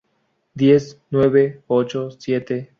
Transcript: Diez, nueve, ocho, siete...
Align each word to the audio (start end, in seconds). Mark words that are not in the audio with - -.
Diez, 0.55 0.99
nueve, 1.11 1.61
ocho, 1.67 2.09
siete... 2.09 2.69